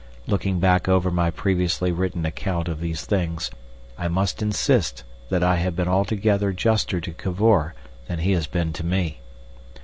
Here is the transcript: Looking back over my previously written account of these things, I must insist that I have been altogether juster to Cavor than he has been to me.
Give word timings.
Looking 0.25 0.59
back 0.59 0.89
over 0.89 1.11
my 1.11 1.29
previously 1.29 1.91
written 1.91 2.25
account 2.25 2.67
of 2.67 2.79
these 2.79 3.05
things, 3.05 3.51
I 3.99 4.07
must 4.07 4.41
insist 4.41 5.03
that 5.29 5.43
I 5.43 5.57
have 5.57 5.75
been 5.75 5.87
altogether 5.87 6.51
juster 6.53 6.99
to 6.99 7.11
Cavor 7.11 7.75
than 8.07 8.17
he 8.17 8.31
has 8.31 8.47
been 8.47 8.73
to 8.73 8.83
me. 8.83 9.19